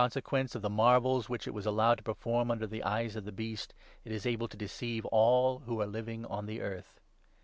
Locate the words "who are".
5.67-5.85